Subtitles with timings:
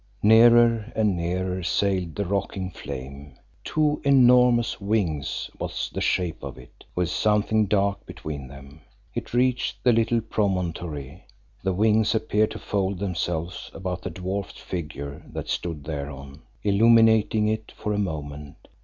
[0.23, 6.83] Nearer and nearer sailed the rocking flame, two enormous wings was the shape of it,
[6.95, 8.81] with something dark between them.
[9.13, 11.27] It reached the little promontory.
[11.61, 17.71] The wings appeared to fold themselves about the dwarfed figure that stood thereon illuminating it
[17.77, 18.57] for a moment.